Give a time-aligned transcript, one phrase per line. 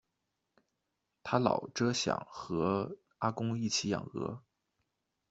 [1.23, 4.41] 她老著想和阿公一起养鹅